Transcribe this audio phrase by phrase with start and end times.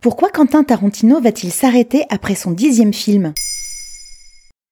[0.00, 3.34] Pourquoi Quentin Tarantino va-t-il s'arrêter après son dixième film?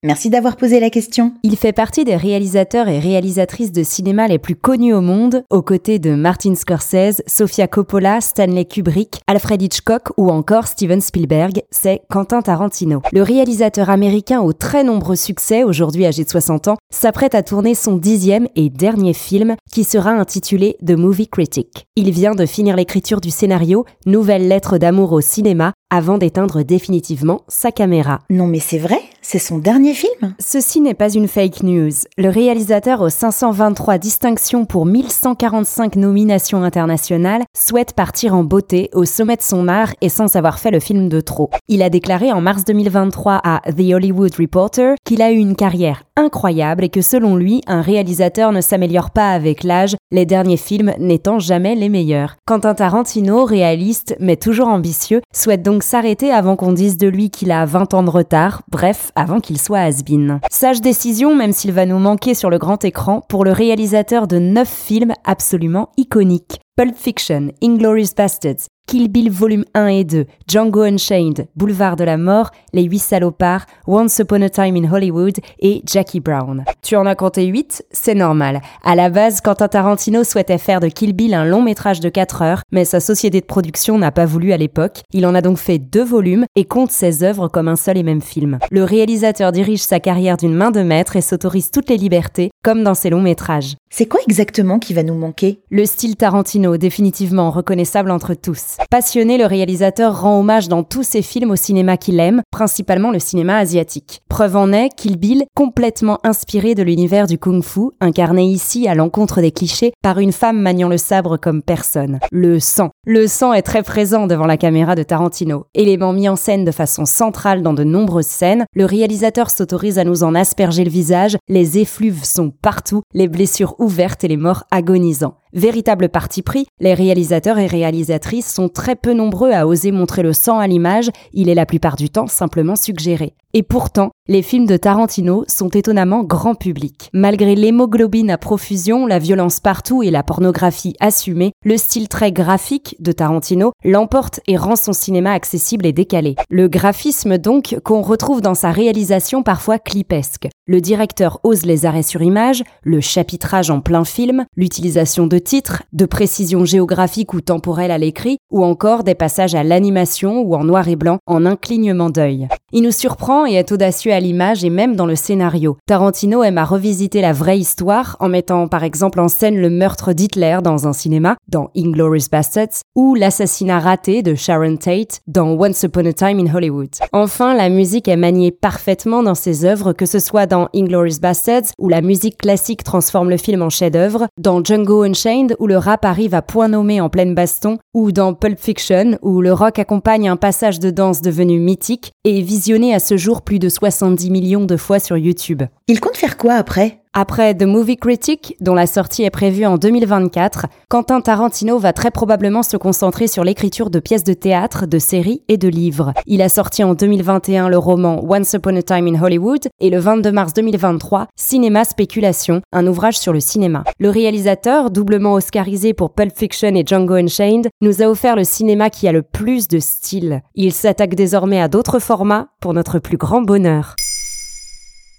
[0.05, 1.33] Merci d'avoir posé la question.
[1.43, 5.61] Il fait partie des réalisateurs et réalisatrices de cinéma les plus connus au monde, aux
[5.61, 12.03] côtés de Martin Scorsese, Sofia Coppola, Stanley Kubrick, Alfred Hitchcock ou encore Steven Spielberg, c'est
[12.09, 13.03] Quentin Tarantino.
[13.11, 17.75] Le réalisateur américain aux très nombreux succès, aujourd'hui âgé de 60 ans, s'apprête à tourner
[17.75, 21.89] son dixième et dernier film qui sera intitulé The Movie Critic.
[21.97, 27.41] Il vient de finir l'écriture du scénario Nouvelle lettre d'amour au cinéma avant d'éteindre définitivement
[27.49, 28.21] sa caméra.
[28.31, 30.35] Non mais c'est vrai, c'est son dernier film?
[30.39, 31.93] Ceci n'est pas une fake news.
[32.17, 39.37] Le réalisateur aux 523 distinctions pour 1145 nominations internationales souhaite partir en beauté au sommet
[39.37, 41.51] de son art et sans avoir fait le film de trop.
[41.69, 46.05] Il a déclaré en mars 2023 à The Hollywood Reporter qu'il a eu une carrière
[46.19, 50.93] incroyable et que selon lui, un réalisateur ne s'améliore pas avec l'âge, les derniers films
[50.99, 52.37] n'étant jamais les meilleurs.
[52.47, 57.53] Quentin Tarantino, réaliste mais toujours ambitieux, souhaite donc s'arrêter avant qu'on dise de lui qu'il
[57.53, 60.41] a 20 ans de retard, bref, avant qu'il soit has-been.
[60.51, 64.39] Sage décision, même s'il va nous manquer sur le grand écran, pour le réalisateur de
[64.39, 66.61] 9 films absolument iconiques.
[66.77, 72.17] Pulp Fiction, Inglorious Bastards, Kill Bill Volume 1 et 2, Django Unchained, Boulevard de la
[72.17, 76.65] Mort, Les Huit Salopards, Once Upon a Time in Hollywood et Jackie Brown.
[76.81, 78.63] Tu en as compté 8 C'est normal.
[78.83, 82.41] À la base, Quentin Tarantino souhaitait faire de Kill Bill un long métrage de 4
[82.41, 85.03] heures, mais sa société de production n'a pas voulu à l'époque.
[85.13, 88.03] Il en a donc fait deux volumes et compte ses œuvres comme un seul et
[88.03, 88.59] même film.
[88.71, 92.83] Le réalisateur dirige sa carrière d'une main de maître et s'autorise toutes les libertés, comme
[92.85, 93.77] dans ses longs métrages.
[93.91, 95.61] C'est quoi exactement qui va nous manquer?
[95.71, 98.78] Le style Tarantino, définitivement reconnaissable entre tous.
[98.91, 103.19] Passionné, le réalisateur rend hommage dans tous ses films au cinéma qu'il aime, principalement le
[103.19, 104.23] cinéma asiatique.
[104.31, 109.43] Preuve en est, Kill Bill, complètement inspiré de l'univers du kung-fu, incarné ici à l'encontre
[109.43, 112.19] des clichés par une femme maniant le sabre comme personne.
[112.33, 112.91] Le sang.
[113.05, 115.67] Le sang est très présent devant la caméra de Tarantino.
[115.75, 120.05] Élément mis en scène de façon centrale dans de nombreuses scènes, le réalisateur s'autorise à
[120.05, 124.65] nous en asperger le visage, les effluves sont partout, les blessures ouvertes et les morts
[124.71, 125.35] agonisants.
[125.55, 130.35] Véritable parti pris, les réalisateurs et réalisatrices sont très peu nombreux à oser montrer le
[130.35, 133.33] sang à l'image, il est la plupart du temps simplement suggéré.
[133.55, 137.09] Et pourtant, les films de Tarantino sont étonnamment grand public.
[137.15, 142.95] Malgré l'hémoglobine à profusion, la violence partout et la pornographie assumée, le style très graphique
[143.01, 146.37] de Tarantino l'emporte et rend son cinéma accessible et décalé.
[146.51, 150.49] Le graphisme donc qu'on retrouve dans sa réalisation parfois clipesque.
[150.67, 155.85] Le directeur ose les arrêts sur image, le chapitrage en plein film, l'utilisation de titres,
[155.95, 160.65] de précision géographique ou temporelle à l'écrit, ou encore des passages à l'animation ou en
[160.65, 162.49] noir et blanc en un clignement d'œil.
[162.73, 165.77] Il nous surprend et est audacieux à l'image et même dans le scénario.
[165.87, 170.13] Tarantino aime à revisiter la vraie histoire en mettant par exemple en scène le meurtre
[170.13, 175.83] d'Hitler dans un cinéma, dans Inglourious Bastards, ou l'assassinat raté de Sharon Tate dans Once
[175.83, 176.91] Upon a Time in Hollywood.
[177.13, 181.73] Enfin, la musique est maniée parfaitement dans ses œuvres, que ce soit dans Inglourious Bastards,
[181.79, 186.05] où la musique classique transforme le film en chef-d'œuvre, dans Django Unchained, où le rap
[186.05, 190.29] arrive à point nommé en pleine baston, ou dans Pulp Fiction, où le rock accompagne
[190.29, 194.77] un passage de danse devenu mythique, et visionné à ce plus de 70 millions de
[194.77, 195.63] fois sur YouTube.
[195.87, 197.03] Il compte faire quoi après?
[197.13, 202.11] Après The Movie Critic, dont la sortie est prévue en 2024, Quentin Tarantino va très
[202.11, 206.13] probablement se concentrer sur l'écriture de pièces de théâtre, de séries et de livres.
[206.27, 209.99] Il a sorti en 2021 le roman Once Upon a Time in Hollywood et le
[209.99, 213.85] 22 mars 2023 Cinéma Spéculation, un ouvrage sur le cinéma.
[213.99, 218.91] Le réalisateur, doublement oscarisé pour Pulp Fiction et Django Unchained, nous a offert le cinéma
[218.91, 220.43] qui a le plus de style.
[220.55, 223.97] Il s'attaque désormais à d'autres formats pour notre plus grand bonheur.